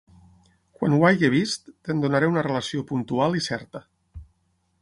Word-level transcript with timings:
Quan 0.77 0.95
ho 0.95 1.01
hagi 1.09 1.29
vist, 1.33 1.69
te'n 1.89 2.01
donaré 2.05 2.31
una 2.33 2.45
relació 2.49 2.85
puntual 2.93 3.41
i 3.43 3.47
certa. 3.51 3.87